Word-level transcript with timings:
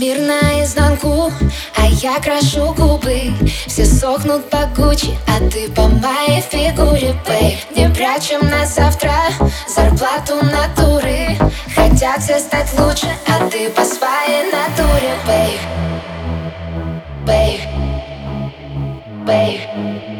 мир 0.00 0.18
наизнанку, 0.18 1.30
а 1.76 1.86
я 1.86 2.18
крашу 2.20 2.72
губы. 2.72 3.34
Все 3.66 3.84
сохнут 3.84 4.48
по 4.48 4.64
Гуччи, 4.74 5.14
а 5.28 5.50
ты 5.50 5.70
по 5.70 5.82
моей 5.88 6.40
фигуре, 6.40 7.14
бэй 7.26 7.58
Не 7.76 7.90
прячем 7.90 8.48
на 8.48 8.64
завтра 8.64 9.12
зарплату 9.68 10.36
натуры. 10.42 11.36
Хотят 11.74 12.22
все 12.22 12.38
стать 12.38 12.72
лучше, 12.78 13.08
а 13.28 13.46
ты 13.50 13.68
по 13.68 13.84
своей 13.84 14.50
натуре, 14.50 15.14
бэй 15.26 15.58
Бэй 17.26 17.60
Бэй 19.26 20.19